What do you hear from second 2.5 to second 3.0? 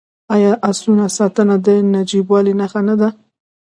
نښه نه